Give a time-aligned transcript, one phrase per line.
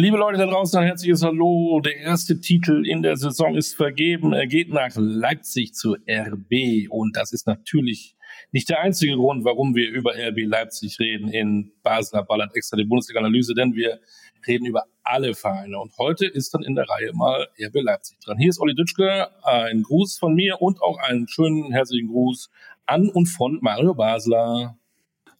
[0.00, 1.80] Liebe Leute da draußen, ein herzliches Hallo.
[1.80, 4.32] Der erste Titel in der Saison ist vergeben.
[4.32, 6.88] Er geht nach Leipzig zu RB.
[6.88, 8.14] Und das ist natürlich
[8.52, 12.84] nicht der einzige Grund, warum wir über RB Leipzig reden in Basler Ballert extra die
[12.84, 13.98] Bundesliga-Analyse, denn wir
[14.46, 15.80] reden über alle Vereine.
[15.80, 18.38] Und heute ist dann in der Reihe mal RB Leipzig dran.
[18.38, 19.26] Hier ist Olli Dütschke.
[19.42, 22.50] Ein Gruß von mir und auch einen schönen herzlichen Gruß
[22.86, 24.78] an und von Mario Basler.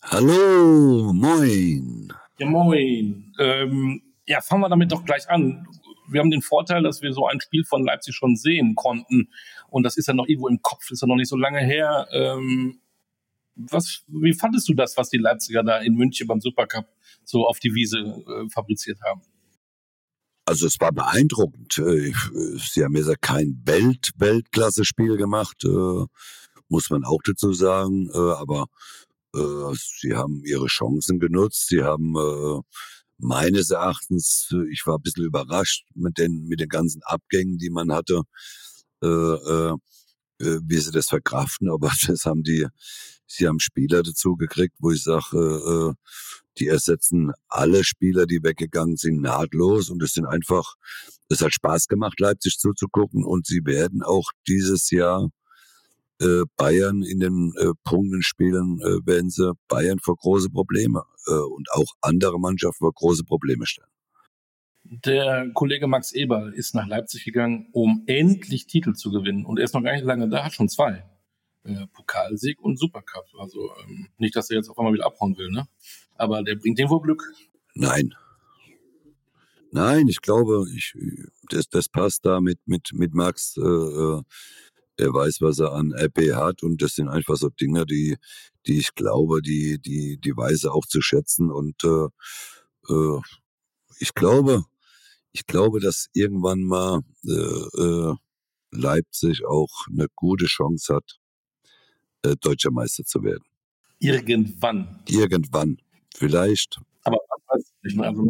[0.03, 2.13] Hallo, moin.
[2.41, 3.33] Ja, moin.
[3.39, 5.67] Ähm, ja, fangen wir damit doch gleich an.
[6.07, 9.31] Wir haben den Vorteil, dass wir so ein Spiel von Leipzig schon sehen konnten.
[9.69, 12.07] Und das ist ja noch irgendwo im Kopf, ist ja noch nicht so lange her.
[12.13, 12.81] Ähm,
[13.57, 16.87] was, wie fandest du das, was die Leipziger da in München beim Supercup
[17.25, 19.23] so auf die Wiese äh, fabriziert haben?
[20.45, 21.79] Also es war beeindruckend.
[21.79, 22.13] Äh,
[22.59, 26.05] sie haben ja kein Welt Weltklasse-Spiel gemacht, äh,
[26.69, 28.11] muss man auch dazu sagen.
[28.13, 28.67] Äh, aber
[29.35, 31.69] äh, sie haben ihre Chancen genutzt.
[31.69, 32.61] Sie haben äh,
[33.19, 37.71] meines Erachtens, äh, ich war ein bisschen überrascht mit den, mit den ganzen Abgängen, die
[37.71, 38.23] man hatte,
[39.03, 39.75] äh, äh,
[40.41, 42.67] äh wie sie das verkraften, aber das haben die,
[43.27, 45.95] sie haben Spieler dazu gekriegt, wo ich sage, äh, äh,
[46.59, 49.91] die ersetzen alle Spieler, die weggegangen sind, nahtlos.
[49.91, 50.75] Und es sind einfach,
[51.29, 53.25] es hat Spaß gemacht, Leipzig zuzugucken.
[53.25, 55.29] Und sie werden auch dieses Jahr
[56.57, 61.95] Bayern in den äh, Punktenspielen äh, werden sie Bayern vor große Probleme äh, und auch
[62.01, 63.89] andere Mannschaften vor große Probleme stellen.
[64.85, 69.45] Der Kollege Max Eberl ist nach Leipzig gegangen, um endlich Titel zu gewinnen.
[69.45, 71.05] Und er ist noch gar nicht lange da, hat schon zwei.
[71.65, 73.27] Äh, Pokalsieg und Supercup.
[73.39, 75.69] Also ähm, nicht, dass er jetzt auf einmal wieder abhauen will, ne?
[76.17, 77.23] Aber der bringt den wohl Glück.
[77.75, 78.15] Nein.
[79.71, 80.95] Nein, ich glaube, ich,
[81.51, 83.57] das, das passt da mit, mit, mit Max.
[83.59, 84.23] Äh, äh
[85.01, 88.17] er weiß, was er an RP hat und das sind einfach so Dinge, die,
[88.69, 93.21] die ich glaube, die, die, die weiß er auch zu schätzen und äh, äh,
[93.99, 94.65] ich glaube,
[95.33, 98.15] ich glaube, dass irgendwann mal äh, äh,
[98.71, 101.19] Leipzig auch eine gute Chance hat,
[102.23, 103.45] äh, deutscher Meister zu werden.
[103.99, 105.01] Irgendwann.
[105.09, 105.79] Irgendwann.
[106.15, 106.79] Vielleicht.
[107.05, 107.19] Aber
[107.83, 108.09] ich mehr.
[108.09, 108.27] Also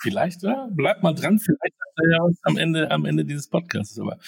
[0.00, 3.98] vielleicht, ja, bleibt mal dran, vielleicht er ja am Ende, am Ende dieses Podcasts.
[3.98, 4.18] Aber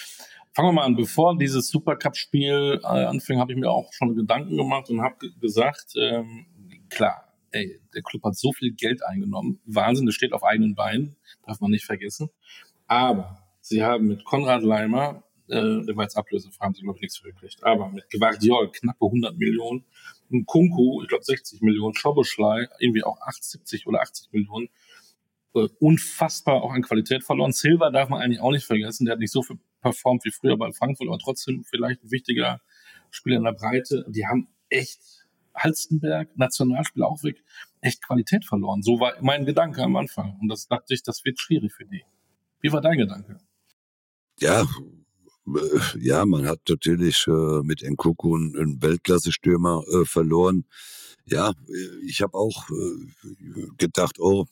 [0.53, 0.95] Fangen wir mal an.
[0.95, 5.93] Bevor dieses Supercup-Spiel äh, anfing, habe ich mir auch schon Gedanken gemacht und habe gesagt,
[5.95, 6.45] ähm,
[6.89, 9.61] klar, ey, der Club hat so viel Geld eingenommen.
[9.65, 12.29] Wahnsinn, das steht auf eigenen Beinen, darf man nicht vergessen.
[12.87, 17.03] Aber sie haben mit Konrad Leimer, äh, der war jetzt ablösefrei, haben sie, glaube ich,
[17.03, 17.63] nichts gekriegt.
[17.63, 19.85] Aber mit Guardiol knappe 100 Millionen,
[20.33, 24.67] ein Kunku, ich glaube 60 Millionen, Schoboschlei, irgendwie auch 80, 70 oder 80 Millionen,
[25.55, 27.53] äh, unfassbar auch an Qualität verloren.
[27.53, 30.57] Silva darf man eigentlich auch nicht vergessen, der hat nicht so viel performt wie früher
[30.57, 32.61] bei Frankfurt, aber trotzdem vielleicht ein wichtiger
[33.09, 34.05] Spieler in der Breite.
[34.07, 34.99] Die haben echt
[35.55, 37.43] Halstenberg, Nationalspieler auch weg,
[37.81, 38.81] echt Qualität verloren.
[38.81, 40.37] So war mein Gedanke am Anfang.
[40.41, 42.03] Und das dachte ich, das wird schwierig für die.
[42.61, 43.39] Wie war dein Gedanke?
[44.39, 50.65] Ja, äh, ja, man hat natürlich äh, mit Nkuku einen Weltklasse-Stürmer äh, verloren.
[51.25, 51.53] Ja,
[52.05, 54.45] ich habe auch äh, gedacht, oh,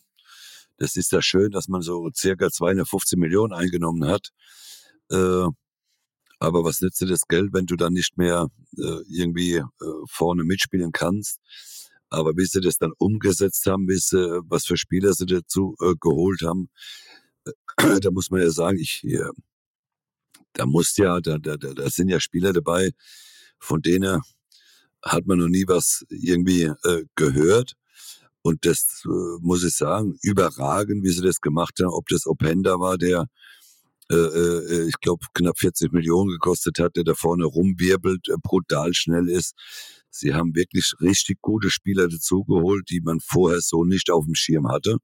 [0.77, 4.31] das ist ja schön, dass man so circa 215 Millionen eingenommen hat.
[5.11, 5.47] Äh,
[6.39, 8.47] aber was nützt dir das Geld, wenn du dann nicht mehr
[8.77, 9.65] äh, irgendwie äh,
[10.09, 11.39] vorne mitspielen kannst?
[12.09, 15.93] Aber wie sie das dann umgesetzt haben, wie sie, was für Spieler sie dazu äh,
[15.99, 16.69] geholt haben,
[17.45, 19.29] äh, da muss man ja sagen, ich, äh,
[20.53, 22.91] da muss ja, da, da, da, da sind ja Spieler dabei,
[23.59, 24.21] von denen
[25.03, 27.73] hat man noch nie was irgendwie äh, gehört.
[28.41, 31.93] Und das äh, muss ich sagen, überragend, wie sie das gemacht haben.
[31.93, 33.27] Ob das Openda war, der
[34.11, 38.93] äh, äh, ich glaube, knapp 40 Millionen gekostet hat, der da vorne rumwirbelt, äh, brutal
[38.93, 39.53] schnell ist.
[40.09, 44.67] Sie haben wirklich richtig gute Spieler dazugeholt, die man vorher so nicht auf dem Schirm
[44.69, 44.97] hatte.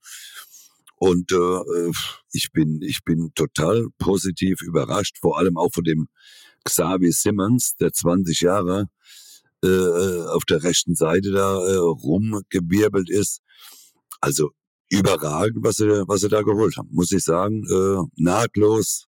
[0.97, 1.91] Und äh,
[2.31, 6.07] ich bin ich bin total positiv überrascht, vor allem auch von dem
[6.63, 8.87] Xavi Simmons, der 20 Jahre
[9.63, 13.41] äh, auf der rechten Seite da äh, rumgewirbelt ist.
[14.21, 14.51] Also
[14.89, 17.63] überragend, was sie, was sie da geholt haben, muss ich sagen.
[17.63, 19.07] Äh, nahtlos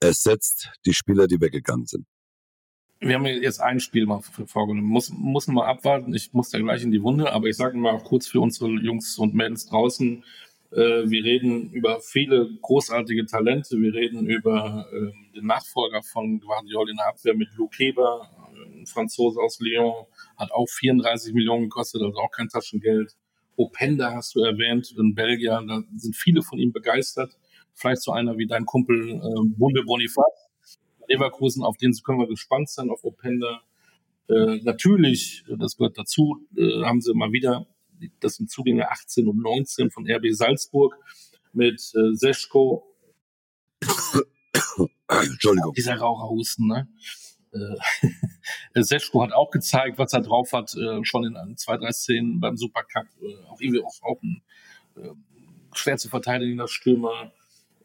[0.00, 2.06] ersetzt die Spieler, die weggegangen sind.
[3.00, 4.88] Wir haben jetzt ein Spiel mal vorgenommen.
[4.88, 6.12] Muss, muss mal abwarten.
[6.14, 9.18] Ich muss da gleich in die Wunde, aber ich sage mal kurz für unsere Jungs
[9.18, 10.24] und Mädels draußen.
[10.72, 13.80] Äh, wir reden über viele großartige Talente.
[13.80, 18.86] Wir reden über äh, den Nachfolger von Guardiol in der Abwehr mit Luke Heber, ein
[18.86, 20.06] Franzose aus Lyon,
[20.36, 23.14] hat auch 34 Millionen gekostet, also auch kein Taschengeld.
[23.58, 27.36] Openda hast du erwähnt, in Belgien, da sind viele von ihm begeistert.
[27.74, 30.48] Vielleicht so einer wie dein Kumpel äh, Bunde Bonifaz.
[31.08, 33.62] Leverkusen, auf den können wir gespannt sein, auf Openda.
[34.28, 37.66] Äh, natürlich, das gehört dazu, äh, haben sie mal wieder,
[38.20, 40.96] das sind Zugänge 18 und 19 von RB Salzburg.
[41.52, 42.94] mit äh, Seschko.
[45.08, 45.72] Entschuldigung.
[45.74, 46.88] Dieser Raucherhusten, ne?
[47.52, 48.06] Äh,
[48.74, 52.56] Seschko hat auch gezeigt, was er drauf hat, äh, schon in zwei, drei Szenen beim
[52.56, 53.06] Supercup.
[53.20, 54.42] Äh, auch irgendwie auch, auch ein
[54.96, 55.10] äh,
[55.74, 57.32] schwer zu verteidigender Stürmer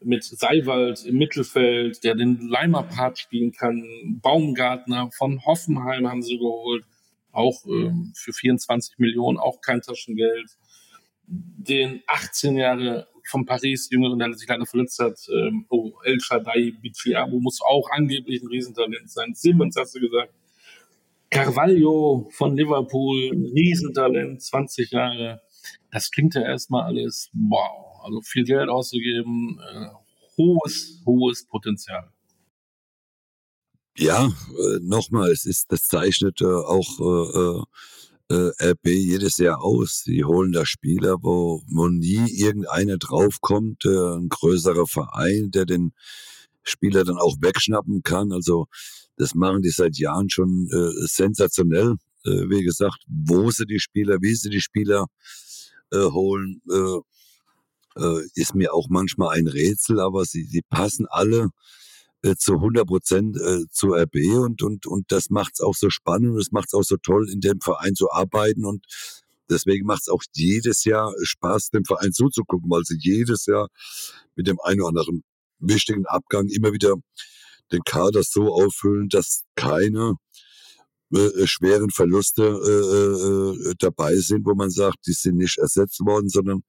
[0.02, 3.84] mit Seiwald im Mittelfeld, der den Leimer-Part spielen kann.
[4.22, 6.84] Baumgartner von Hoffenheim haben sie geholt,
[7.32, 10.50] auch ähm, für 24 Millionen, auch kein Taschengeld.
[11.26, 16.74] Den 18 Jahre von Paris Jüngeren, der sich leider verletzt hat, ähm, oh, El Shaddai
[16.82, 19.32] Bichiabu muss auch angeblich ein Riesentalent sein.
[19.34, 20.32] Simmons hast du gesagt.
[21.34, 25.40] Carvalho von Liverpool, Riesentalent, 20 Jahre.
[25.90, 29.88] Das klingt ja erstmal alles wow also viel Geld auszugeben, äh,
[30.36, 32.10] hohes, hohes Potenzial.
[33.96, 37.64] Ja, äh, nochmal, es ist, das zeichnet äh, auch
[38.28, 40.02] äh, äh, RB jedes Jahr aus.
[40.04, 45.92] Sie holen da Spieler, wo, wo nie irgendeiner draufkommt, äh, ein größerer Verein, der den
[46.62, 48.32] Spieler dann auch wegschnappen kann.
[48.32, 48.66] Also
[49.16, 51.94] das machen die seit Jahren schon äh, sensationell.
[52.24, 55.06] Äh, wie gesagt, wo sie die Spieler, wie sie die Spieler
[55.92, 56.60] äh, holen.
[56.70, 57.00] Äh,
[57.96, 61.50] äh, ist mir auch manchmal ein Rätsel, aber sie, sie passen alle
[62.22, 63.36] äh, zu 100 Prozent
[63.70, 66.74] zu RB und, und, und das macht es auch so spannend und es macht es
[66.74, 68.84] auch so toll, in dem Verein zu arbeiten und
[69.48, 73.68] deswegen macht es auch jedes Jahr Spaß, dem Verein zuzugucken, weil sie jedes Jahr
[74.34, 75.22] mit dem einen oder anderen
[75.60, 76.94] wichtigen Abgang immer wieder
[77.72, 80.14] den Kader so auffüllen, dass keine
[81.12, 86.28] äh, schweren Verluste äh, äh, dabei sind, wo man sagt, die sind nicht ersetzt worden,
[86.28, 86.62] sondern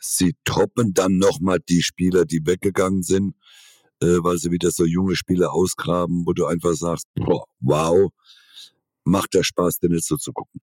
[0.00, 3.34] sie toppen dann nochmal die Spieler, die weggegangen sind,
[4.00, 8.10] äh, weil sie wieder so junge Spieler ausgraben, wo du einfach sagst, boah, wow,
[9.04, 10.60] macht der Spaß, denn jetzt so zu gucken.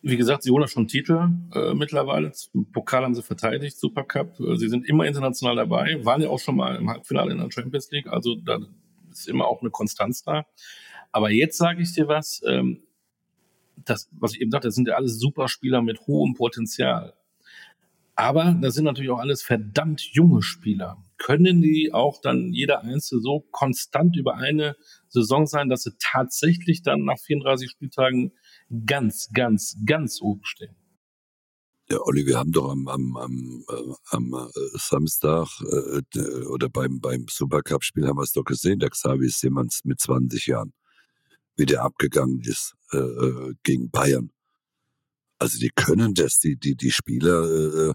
[0.00, 2.32] Wie gesagt, sie holen ja schon Titel äh, mittlerweile.
[2.72, 4.38] Pokal haben sie verteidigt, Supercup.
[4.40, 7.50] Äh, sie sind immer international dabei, waren ja auch schon mal im Halbfinale in der
[7.50, 8.06] Champions League.
[8.06, 8.60] Also da
[9.10, 10.46] ist immer auch eine Konstanz da.
[11.10, 12.82] Aber jetzt sage ich dir was, ähm,
[13.84, 17.14] das, was ich eben sagte, das sind ja alles Superspieler mit hohem Potenzial.
[18.18, 21.00] Aber das sind natürlich auch alles verdammt junge Spieler.
[21.18, 24.74] Können die auch dann jeder Einzelne so konstant über eine
[25.08, 28.32] Saison sein, dass sie tatsächlich dann nach 34 Spieltagen
[28.86, 30.74] ganz, ganz, ganz oben stehen?
[31.88, 37.00] Ja, Olli, wir haben doch am, am, am, äh, am äh, Samstag äh, oder beim,
[37.00, 40.72] beim Supercup-Spiel haben wir es doch gesehen, der Xavi Simmons mit 20 Jahren,
[41.56, 44.32] wie der abgegangen ist äh, äh gegen Bayern.
[45.38, 47.94] Also die können das, die, die, die Spieler, äh,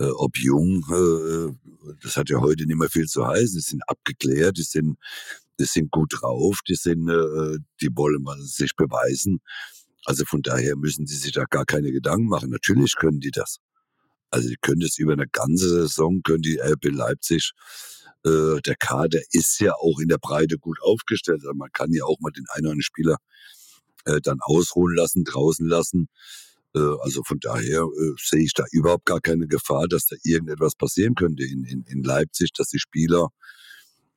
[0.00, 3.82] äh, ob jung, äh, das hat ja heute nicht mehr viel zu heißen, die sind
[3.88, 4.96] abgeklärt, die sind,
[5.58, 9.40] die sind gut drauf, die sind, äh, die wollen mal sich beweisen.
[10.04, 12.50] Also von daher müssen die sich da gar keine Gedanken machen.
[12.50, 13.58] Natürlich können die das.
[14.30, 17.52] Also die können das über eine ganze Saison, können die RB Leipzig,
[18.24, 21.40] äh, der Kader ist ja auch in der Breite gut aufgestellt.
[21.42, 23.16] Also man kann ja auch mal den einen oder anderen Spieler
[24.04, 26.08] äh, dann ausruhen lassen, draußen lassen.
[26.74, 30.74] Äh, also von daher äh, sehe ich da überhaupt gar keine Gefahr, dass da irgendetwas
[30.74, 33.28] passieren könnte in, in, in Leipzig, dass die Spieler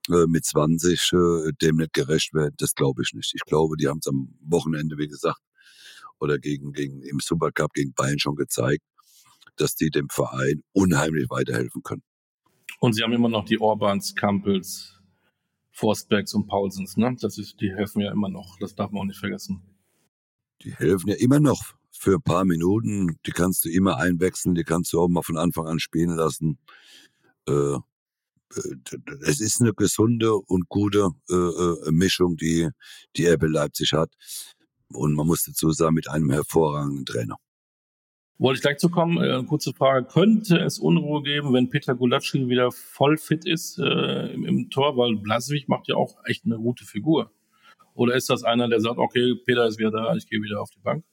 [0.10, 2.56] äh, mit 20 äh, dem nicht gerecht werden.
[2.58, 3.34] Das glaube ich nicht.
[3.36, 5.42] Ich glaube, die haben es am Wochenende, wie gesagt,
[6.20, 8.84] oder gegen, gegen im Supercup gegen Bayern schon gezeigt,
[9.58, 12.04] dass die dem Verein unheimlich weiterhelfen können.
[12.80, 15.00] Und sie haben immer noch die Orbans, Kampels,
[15.72, 17.16] Forstbergs und Paulsens, ne?
[17.20, 18.58] Das ist, die helfen ja immer noch.
[18.60, 19.62] Das darf man auch nicht vergessen.
[20.64, 23.18] Die helfen ja immer noch für ein paar Minuten.
[23.26, 26.58] Die kannst du immer einwechseln, die kannst du auch mal von Anfang an spielen lassen.
[27.48, 27.80] Äh, äh
[29.22, 32.70] es ist eine gesunde und gute äh, äh Mischung, die
[33.16, 34.12] die RB Leipzig hat.
[34.94, 37.38] Und man muss dazu sagen, mit einem hervorragenden Trainer.
[38.42, 39.24] Wollte ich gleich zu kommen.
[39.24, 40.08] Äh, kurze Frage.
[40.08, 44.98] Könnte es Unruhe geben, wenn Peter Gulacsi wieder voll fit ist äh, im, im, Tor?
[44.98, 47.32] Weil Blaswig macht ja auch echt eine gute Figur.
[47.94, 50.72] Oder ist das einer, der sagt, okay, Peter ist wieder da, ich gehe wieder auf
[50.72, 51.06] die Bank?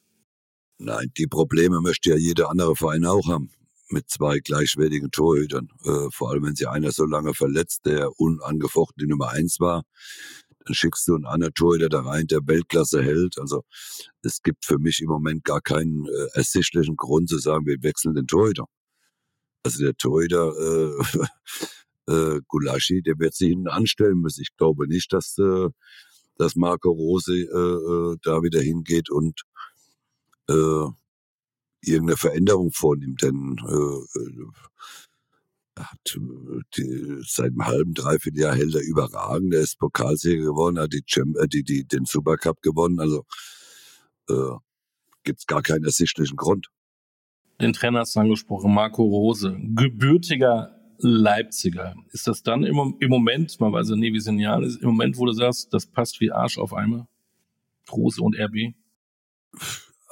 [0.78, 3.50] Nein, die Probleme möchte ja jeder andere Verein auch haben.
[3.90, 5.68] Mit zwei gleichwertigen Torhütern.
[5.84, 9.82] Äh, vor allem, wenn sie einer so lange verletzt, der unangefochten die Nummer eins war.
[10.64, 13.38] Dann schickst du einen anderen Torhüter da rein, der Weltklasse hält.
[13.38, 13.62] Also
[14.22, 18.14] es gibt für mich im Moment gar keinen äh, ersichtlichen Grund zu sagen, wir wechseln
[18.14, 18.66] den Torhüter.
[19.64, 24.42] Also der Torhüter äh, äh, Gulaschi, der wird sich hinten anstellen müssen.
[24.42, 25.68] Ich glaube nicht, dass, äh,
[26.36, 29.42] dass Marco Rose äh, äh, da wieder hingeht und
[30.48, 30.90] äh,
[31.80, 34.46] irgendeine Veränderung vornimmt, denn äh, äh
[35.78, 39.54] hat äh, die, seit einem halben, dreiviertel Jahr hält er überragend.
[39.54, 43.00] Er ist Pokalsieger geworden, hat die, Champ äh, die, die, den Supercup gewonnen.
[43.00, 43.24] Also
[44.28, 44.56] äh,
[45.24, 46.68] gibt es gar keinen ersichtlichen Grund.
[47.60, 51.94] Den Trainer hast du angesprochen, Marco Rose, gebürtiger Leipziger.
[52.10, 54.80] Ist das dann im, im Moment, man weiß ja nie, wie es in Jahren ist,
[54.80, 57.06] im Moment, wo du sagst, das passt wie Arsch auf einmal?
[57.90, 58.74] Rose und RB?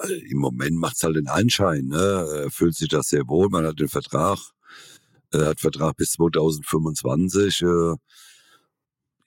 [0.08, 1.86] Im Moment macht es halt den Anschein.
[1.86, 2.42] Ne?
[2.44, 3.48] Er fühlt sich das sehr wohl.
[3.48, 4.38] Man hat den Vertrag.
[5.32, 7.62] Er hat Vertrag bis 2025.
[7.62, 7.94] Äh,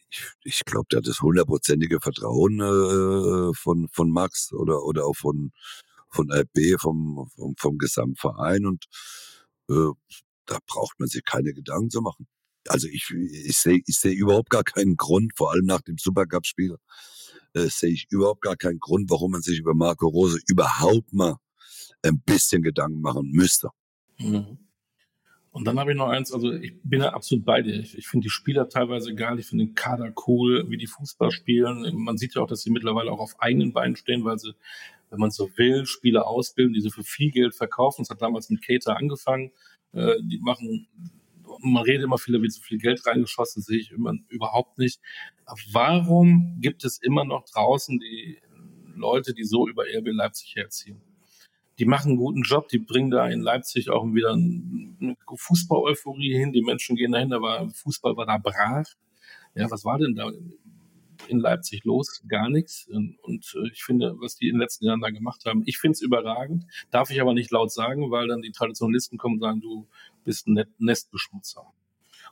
[0.10, 5.16] ich, ich glaube, der hat das hundertprozentige Vertrauen äh, von, von Max oder, oder auch
[5.16, 5.52] von,
[6.10, 8.66] von RB, vom, vom, vom Gesamtverein.
[8.66, 8.86] Und
[9.70, 9.92] äh,
[10.46, 12.28] da braucht man sich keine Gedanken zu machen.
[12.68, 16.76] Also ich, ich sehe ich seh überhaupt gar keinen Grund, vor allem nach dem Supercup-Spiel,
[17.54, 21.38] äh, sehe ich überhaupt gar keinen Grund, warum man sich über Marco Rose überhaupt mal
[22.04, 23.70] ein bisschen Gedanken machen müsste.
[24.18, 24.58] Mhm.
[25.52, 27.74] Und dann habe ich noch eins, also ich bin ja absolut bei dir.
[27.80, 31.32] Ich, ich finde die Spieler teilweise geil, ich finde den Kader cool, wie die Fußball
[31.32, 31.92] spielen.
[31.98, 34.54] Man sieht ja auch, dass sie mittlerweile auch auf eigenen Beinen stehen, weil sie,
[35.10, 38.04] wenn man so will, Spieler ausbilden, die sie für viel Geld verkaufen.
[38.04, 39.52] Das hat damals mit Cater angefangen.
[39.92, 40.88] Äh, die machen,
[41.62, 45.00] man redet immer viel, da wird so viel Geld reingeschossen, sehe ich immer überhaupt nicht.
[45.72, 48.40] Warum gibt es immer noch draußen die
[48.96, 51.02] Leute, die so über RB Leipzig herziehen?
[51.80, 56.52] die machen einen guten Job, die bringen da in Leipzig auch wieder eine Fußball-Euphorie hin,
[56.52, 58.86] die Menschen gehen dahin, aber Fußball war da brach.
[59.56, 60.30] Ja, was war denn da
[61.30, 62.22] in Leipzig los?
[62.28, 62.88] Gar nichts.
[62.88, 65.94] Und, äh, ich finde, was die in den letzten Jahren da gemacht haben, ich finde
[65.94, 69.62] es überragend, darf ich aber nicht laut sagen, weil dann die Traditionalisten kommen und sagen,
[69.62, 69.88] du
[70.24, 71.62] bist ein Nestbeschmutzer.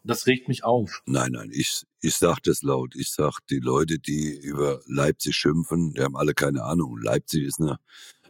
[0.03, 1.01] Und das regt mich auf.
[1.05, 2.95] Nein, nein, ich, ich sag das laut.
[2.95, 6.97] Ich sag, die Leute, die über Leipzig schimpfen, die haben alle keine Ahnung.
[7.01, 7.79] Leipzig ist eine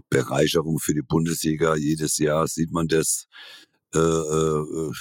[0.09, 1.75] Bereicherung für die Bundesliga.
[1.75, 3.27] Jedes Jahr sieht man das.
[3.93, 4.91] Äh, äh,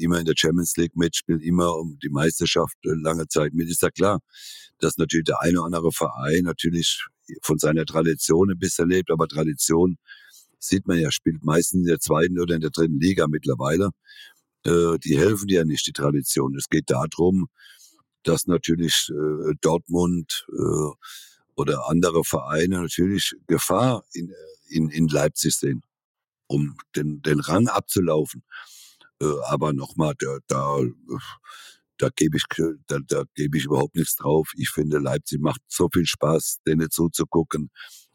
[0.00, 3.68] immer in der Champions League mit, spielen immer um die Meisterschaft äh, lange Zeit mit.
[3.68, 4.20] Ist ja klar,
[4.78, 7.04] dass natürlich der eine oder andere Verein natürlich
[7.42, 9.98] von seiner Tradition ein bisschen lebt, aber Tradition
[10.60, 13.90] sieht man ja, spielt meistens in der zweiten oder in der dritten Liga mittlerweile
[14.66, 16.56] äh, die helfen ja nicht, die Tradition.
[16.56, 17.48] Es geht darum,
[18.24, 20.90] dass natürlich äh, Dortmund äh,
[21.54, 24.32] oder andere Vereine natürlich Gefahr in,
[24.68, 25.82] in, in Leipzig sehen,
[26.46, 28.42] um den, den Rang abzulaufen.
[29.20, 30.80] Äh, aber nochmal, da, da,
[31.98, 32.44] da gebe ich,
[32.86, 34.50] da, da gebe ich überhaupt nichts drauf.
[34.56, 37.70] Ich finde, Leipzig macht so viel Spaß, denen zuzugucken,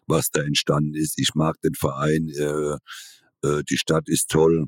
[0.08, 1.18] was da entstanden ist.
[1.18, 2.30] Ich mag den Verein.
[2.30, 2.78] Äh,
[3.44, 4.68] äh, die Stadt ist toll,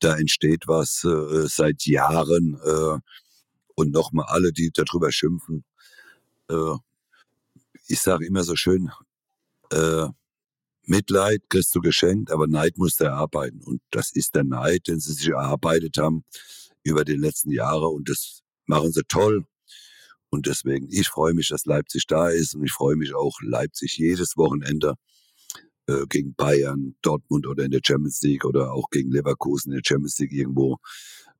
[0.00, 2.98] da entsteht was äh, seit Jahren äh,
[3.74, 5.64] und nochmal alle, die darüber schimpfen.
[6.50, 6.76] Äh,
[7.86, 8.90] ich sage immer so schön,
[9.72, 10.06] äh,
[10.90, 13.62] Mitleid kriegst du geschenkt, aber Neid musst du erarbeiten.
[13.62, 16.24] Und das ist der Neid, den sie sich erarbeitet haben
[16.82, 19.46] über die letzten Jahre und das machen sie toll.
[20.30, 23.98] Und deswegen, ich freue mich, dass Leipzig da ist und ich freue mich auch, Leipzig
[23.98, 24.94] jedes Wochenende
[25.86, 29.84] äh, gegen Bayern, Dortmund oder in der Champions League oder auch gegen Leverkusen in der
[29.86, 30.78] Champions League irgendwo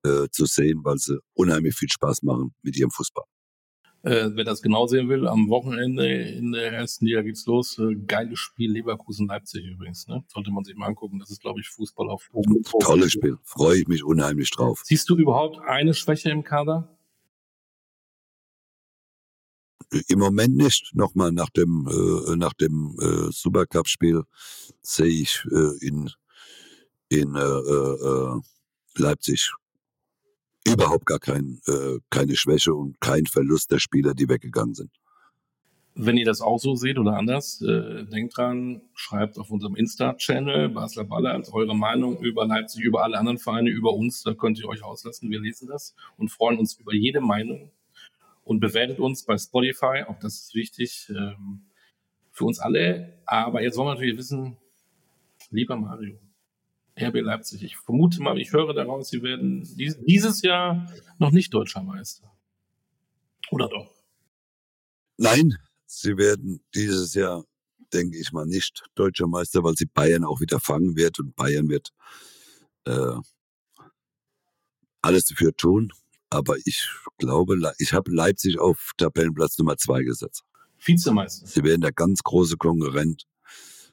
[0.04, 3.24] äh, zu sehen, weil sie unheimlich viel Spaß machen mit ihrem Fußball.
[4.02, 7.78] Äh, wer das genau sehen will, am Wochenende in der ersten Liga geht's los.
[7.78, 10.08] Äh, geiles Spiel Leverkusen-Leipzig übrigens.
[10.08, 10.24] Ne?
[10.28, 11.18] Sollte man sich mal angucken.
[11.18, 13.36] Das ist, glaube ich, Fußball auf hohem Tolles Spiel.
[13.44, 14.80] Freue ich mich unheimlich drauf.
[14.84, 16.96] Siehst du überhaupt eine Schwäche im Kader?
[20.08, 20.92] Im Moment nicht.
[20.94, 24.22] Nochmal nach dem, äh, nach dem äh, Supercup-Spiel
[24.80, 26.10] sehe ich äh, in,
[27.10, 28.40] in äh, äh,
[28.96, 29.52] Leipzig
[30.66, 34.90] überhaupt gar kein, äh, keine Schwäche und kein Verlust der Spieler, die weggegangen sind.
[35.94, 40.68] Wenn ihr das auch so seht oder anders, äh, denkt dran, schreibt auf unserem Insta-Channel
[40.68, 44.22] Basler Baller eure Meinung über Leipzig, über alle anderen Vereine, über uns.
[44.22, 45.30] Da könnt ihr euch auslassen.
[45.30, 47.70] Wir lesen das und freuen uns über jede Meinung
[48.44, 50.04] und bewertet uns bei Spotify.
[50.06, 51.62] Auch das ist wichtig ähm,
[52.30, 53.18] für uns alle.
[53.26, 54.56] Aber jetzt wollen wir natürlich wissen,
[55.50, 56.18] lieber Mario,
[57.02, 61.82] RB Leipzig, ich vermute mal, ich höre daraus, sie werden dieses Jahr noch nicht deutscher
[61.82, 62.30] Meister.
[63.50, 63.90] Oder doch?
[65.16, 67.44] Nein, sie werden dieses Jahr,
[67.92, 71.68] denke ich mal, nicht deutscher Meister, weil sie Bayern auch wieder fangen wird und Bayern
[71.68, 71.90] wird
[72.84, 73.16] äh,
[75.02, 75.92] alles dafür tun,
[76.30, 76.88] aber ich
[77.18, 80.44] glaube, ich habe Leipzig auf Tabellenplatz Nummer zwei gesetzt.
[80.78, 81.46] Vizemeister.
[81.46, 83.26] Sie werden der ganz große Konkurrent.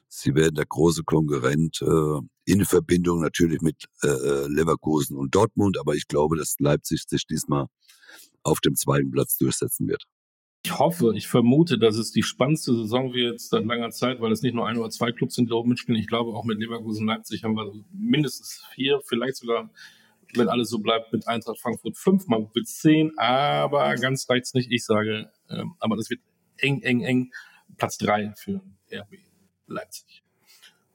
[0.08, 5.78] Sie werden der große Konkurrent äh, in Verbindung natürlich mit äh, äh, Leverkusen und Dortmund.
[5.78, 7.66] Aber ich glaube, dass Leipzig sich diesmal
[8.42, 10.04] auf dem zweiten Platz durchsetzen wird.
[10.64, 14.42] Ich hoffe, ich vermute, dass es die spannendste Saison wird seit langer Zeit, weil es
[14.42, 16.00] nicht nur ein oder zwei Clubs sind, die oben mitspielen.
[16.00, 19.70] Ich glaube, auch mit Leverkusen und Leipzig haben wir mindestens vier, vielleicht sogar
[20.34, 24.70] wenn alles so bleibt, mit Eintracht Frankfurt 5, man will 10, aber ganz reicht's nicht.
[24.70, 26.20] Ich sage, ähm, aber das wird
[26.58, 27.30] eng, eng, eng.
[27.76, 28.60] Platz 3 für
[28.92, 29.27] RB
[29.68, 30.22] Leipzig.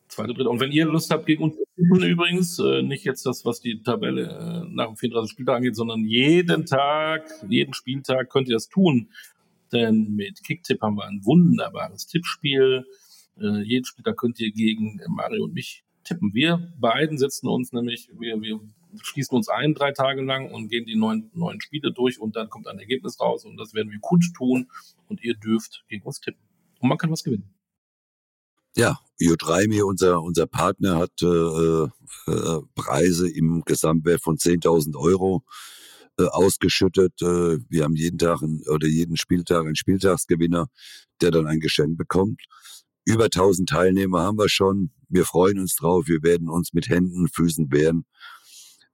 [0.08, 0.50] Zweite, dritte.
[0.50, 3.62] Und wenn ihr Lust habt, gegen uns zu tippen, übrigens, äh, nicht jetzt das, was
[3.62, 5.32] die Tabelle äh, nach dem 34.
[5.32, 9.10] Spieltag angeht, sondern jeden Tag, jeden Spieltag könnt ihr das tun.
[9.72, 12.86] Denn mit Kicktipp haben wir ein wunderbares Tippspiel.
[13.40, 16.34] Äh, jeden Spieltag könnt ihr gegen Mario und mich tippen.
[16.34, 18.60] Wir beiden setzen uns nämlich, wir, wir
[19.02, 22.50] schließen uns ein drei Tage lang und gehen die neuen, neuen Spiele durch und dann
[22.50, 24.68] kommt ein Ergebnis raus und das werden wir kundtun
[25.08, 26.42] und ihr dürft gegen uns tippen.
[26.80, 27.53] Und man kann was gewinnen.
[28.76, 31.28] Ja, Iodraimi, unser, unser Partner, hat äh,
[32.32, 35.44] äh, Preise im Gesamtwert von 10.000 Euro
[36.18, 37.22] äh, ausgeschüttet.
[37.22, 40.70] Äh, wir haben jeden Tag ein, oder jeden Spieltag einen Spieltagsgewinner,
[41.22, 42.42] der dann ein Geschenk bekommt.
[43.06, 44.92] Über 1000 Teilnehmer haben wir schon.
[45.08, 46.08] Wir freuen uns drauf.
[46.08, 48.06] Wir werden uns mit Händen Füßen wehren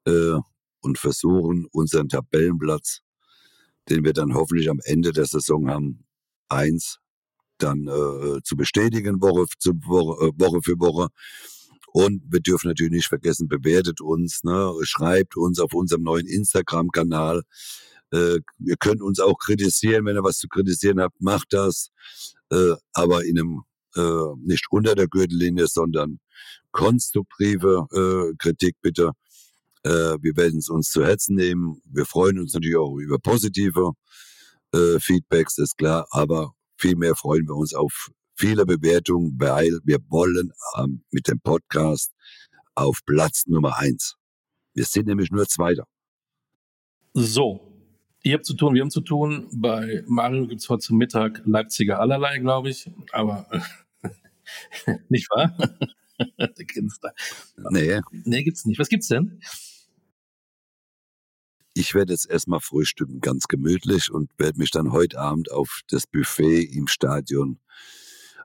[0.05, 0.35] äh,
[0.81, 2.99] und versuchen, unseren Tabellenplatz,
[3.89, 6.05] den wir dann hoffentlich am Ende der Saison haben,
[6.49, 6.99] eins
[7.59, 11.09] dann äh, zu bestätigen, Woche, zu, Woche, äh, Woche für Woche.
[11.91, 17.43] Und wir dürfen natürlich nicht vergessen, bewertet uns, ne, schreibt uns auf unserem neuen Instagram-Kanal.
[18.11, 21.89] Äh, ihr könnt uns auch kritisieren, wenn ihr was zu kritisieren habt, macht das.
[22.51, 23.63] Äh, aber in einem
[23.95, 26.19] äh, nicht unter der Gürtellinie, sondern
[26.71, 29.11] konstruktive äh, Kritik bitte.
[29.83, 31.81] Äh, wir werden es uns zu Herzen nehmen.
[31.85, 33.93] Wir freuen uns natürlich auch über positive
[34.73, 40.53] äh, Feedbacks, ist klar, aber Vielmehr freuen wir uns auf viele Bewertungen, weil wir wollen
[40.77, 42.13] ähm, mit dem Podcast
[42.73, 44.15] auf Platz Nummer eins.
[44.73, 45.83] Wir sind nämlich nur Zweiter.
[47.13, 47.83] So,
[48.23, 49.49] ihr habt zu tun, wir haben zu tun.
[49.51, 52.89] Bei Mario gibt es heute zum Mittag Leipziger allerlei, glaube ich.
[53.11, 53.45] Aber
[55.09, 55.57] nicht wahr?
[56.37, 57.13] Der Künstler.
[57.71, 57.99] Nee.
[58.23, 58.79] Nee, gibt's nicht.
[58.79, 59.41] Was gibt's denn?
[61.79, 66.07] Ich werde jetzt erstmal frühstücken, ganz gemütlich und werde mich dann heute Abend auf das
[66.07, 67.57] Buffet im Stadion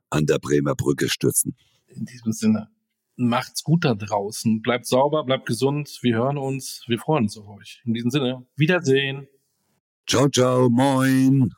[0.08, 1.56] an der Bremer Brücke stürzen.
[1.88, 2.68] In diesem Sinne,
[3.16, 4.62] macht's gut da draußen.
[4.62, 5.98] Bleibt sauber, bleibt gesund.
[6.02, 6.84] Wir hören uns.
[6.86, 7.82] Wir freuen uns auf euch.
[7.84, 9.26] In diesem Sinne, Wiedersehen.
[10.06, 11.52] Ciao, ciao, moin.